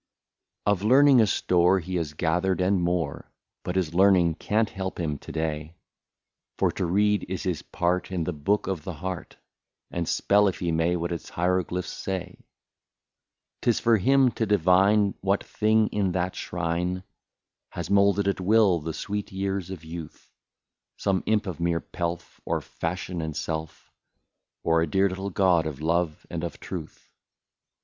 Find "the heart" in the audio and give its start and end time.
8.83-9.37